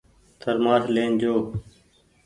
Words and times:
ٿرمآش 0.39 0.83
لين 0.95 1.11
جو۔ 1.21 1.33